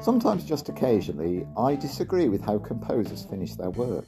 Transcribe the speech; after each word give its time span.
Sometimes, 0.00 0.44
just 0.44 0.70
occasionally, 0.70 1.46
I 1.58 1.76
disagree 1.76 2.30
with 2.30 2.40
how 2.40 2.58
composers 2.58 3.22
finish 3.22 3.54
their 3.54 3.68
work. 3.68 4.06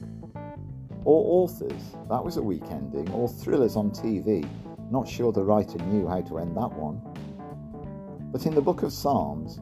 Or 1.05 1.43
authors, 1.43 1.83
that 2.09 2.25
was 2.25 2.39
a 2.39 2.43
weak 2.43 2.63
ending, 2.71 3.11
or 3.11 3.29
thrillers 3.29 3.77
on 3.77 3.91
TV, 3.91 4.49
not 4.91 5.07
sure 5.07 5.33
the 5.33 5.45
writer 5.45 5.77
knew 5.85 6.09
how 6.09 6.23
to 6.23 6.39
end 6.39 6.57
that 6.57 6.73
one. 6.73 7.03
But 8.33 8.47
in 8.47 8.55
the 8.55 8.63
book 8.63 8.83
of 8.83 8.91
Psalms, 8.91 9.61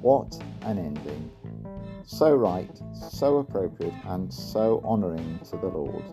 what 0.00 0.42
an 0.62 0.78
ending! 0.78 1.30
So 2.06 2.34
right, 2.34 2.70
so 3.10 3.38
appropriate, 3.38 3.92
and 4.06 4.32
so 4.32 4.80
honouring 4.82 5.40
to 5.50 5.58
the 5.58 5.66
Lord. 5.66 6.04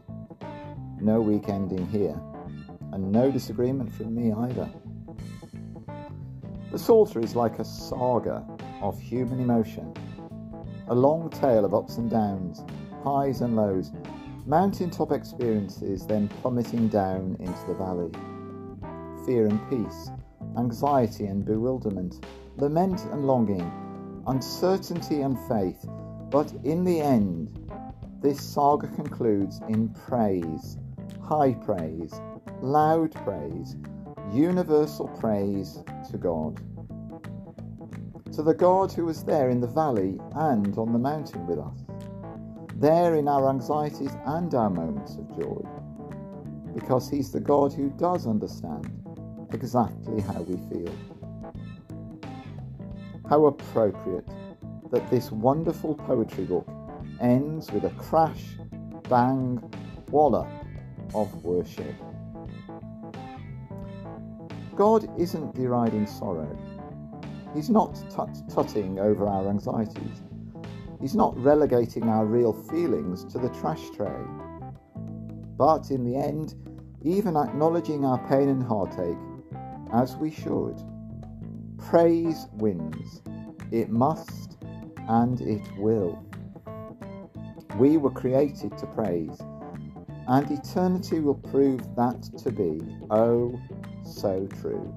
No 0.99 1.21
weak 1.21 1.47
ending 1.47 1.87
here, 1.87 2.19
and 2.91 3.13
no 3.13 3.31
disagreement 3.31 3.93
from 3.93 4.13
me 4.13 4.33
either. 4.33 4.69
The 6.69 6.79
Psalter 6.79 7.21
is 7.21 7.33
like 7.33 7.59
a 7.59 7.65
saga 7.65 8.45
of 8.83 8.99
human 8.99 9.39
emotion, 9.39 9.93
a 10.89 10.93
long 10.93 11.29
tale 11.29 11.63
of 11.63 11.73
ups 11.73 11.95
and 11.95 12.11
downs, 12.11 12.63
highs 13.01 13.39
and 13.39 13.55
lows, 13.55 13.91
mountaintop 14.45 15.13
experiences, 15.13 16.05
then 16.05 16.27
plummeting 16.27 16.89
down 16.89 17.37
into 17.39 17.65
the 17.65 17.73
valley. 17.73 18.11
Fear 19.25 19.47
and 19.47 19.69
peace, 19.69 20.11
anxiety 20.57 21.27
and 21.27 21.45
bewilderment, 21.45 22.25
lament 22.57 22.99
and 23.13 23.25
longing, 23.25 23.71
uncertainty 24.27 25.21
and 25.21 25.39
faith, 25.47 25.85
but 26.29 26.51
in 26.65 26.83
the 26.83 26.99
end, 26.99 27.57
this 28.21 28.41
saga 28.41 28.87
concludes 28.87 29.61
in 29.69 29.89
praise, 29.89 30.77
high 31.21 31.53
praise, 31.53 32.13
loud 32.61 33.13
praise, 33.23 33.77
universal 34.33 35.07
praise 35.19 35.79
to 36.11 36.17
God. 36.17 36.61
To 38.33 38.41
the 38.41 38.55
God 38.55 38.91
who 38.91 39.05
was 39.05 39.23
there 39.23 39.51
in 39.51 39.61
the 39.61 39.67
valley 39.67 40.19
and 40.33 40.75
on 40.75 40.91
the 40.91 40.97
mountain 40.97 41.45
with 41.45 41.59
us, 41.59 41.85
there 42.77 43.13
in 43.13 43.27
our 43.27 43.47
anxieties 43.47 44.09
and 44.25 44.51
our 44.55 44.71
moments 44.71 45.17
of 45.17 45.29
joy, 45.39 45.61
because 46.73 47.07
He's 47.07 47.31
the 47.31 47.39
God 47.39 47.73
who 47.73 47.91
does 47.91 48.25
understand 48.25 48.91
exactly 49.53 50.19
how 50.21 50.41
we 50.41 50.57
feel. 50.67 50.95
How 53.29 53.45
appropriate 53.45 54.27
that 54.91 55.07
this 55.11 55.31
wonderful 55.31 55.93
poetry 55.93 56.45
book 56.45 56.67
ends 57.21 57.71
with 57.71 57.83
a 57.83 57.91
crash, 57.91 58.57
bang, 59.09 59.61
wallop 60.09 60.47
of 61.13 61.31
worship. 61.43 61.93
God 64.75 65.07
isn't 65.19 65.53
deriding 65.53 66.07
sorrow. 66.07 66.57
He's 67.53 67.69
not 67.69 67.95
tut 68.09 68.29
tutting 68.49 68.99
over 68.99 69.27
our 69.27 69.47
anxieties. 69.49 70.23
He's 70.99 71.15
not 71.15 71.37
relegating 71.37 72.09
our 72.09 72.25
real 72.25 72.53
feelings 72.53 73.25
to 73.25 73.37
the 73.37 73.49
trash 73.49 73.89
tray. 73.95 74.23
But 75.57 75.91
in 75.91 76.03
the 76.03 76.15
end, 76.17 76.55
even 77.03 77.35
acknowledging 77.35 78.05
our 78.05 78.17
pain 78.27 78.49
and 78.49 78.63
heartache, 78.63 79.17
as 79.93 80.15
we 80.15 80.31
should, 80.31 80.81
praise 81.77 82.47
wins. 82.53 83.21
It 83.71 83.89
must 83.89 84.57
and 85.09 85.41
it 85.41 85.61
will. 85.77 86.23
We 87.77 87.97
were 87.97 88.11
created 88.11 88.77
to 88.77 88.87
praise, 88.87 89.37
and 90.27 90.49
eternity 90.49 91.19
will 91.19 91.35
prove 91.35 91.81
that 91.95 92.21
to 92.37 92.51
be 92.51 92.81
oh 93.09 93.59
so 94.05 94.47
true. 94.61 94.93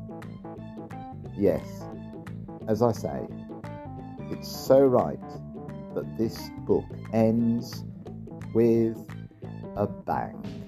Yes, 1.37 1.67
as 2.69 2.83
I 2.83 2.92
say, 2.92 3.27
it's 4.31 4.48
so 4.48 4.81
right 4.81 5.19
that 5.95 6.19
this 6.19 6.50
book 6.67 6.84
ends 7.13 7.85
with 8.55 8.98
a 9.77 9.86
bang. 9.86 10.66